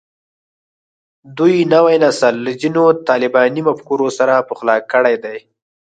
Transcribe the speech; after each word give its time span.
دوی 1.37 1.55
نوی 1.73 1.95
نسل 2.03 2.33
له 2.45 2.51
ځینو 2.61 2.83
طالباني 3.09 3.61
مفکورو 3.67 4.07
سره 4.17 4.45
پخلا 4.49 4.75
کړی 4.91 5.15
دی 5.23 5.37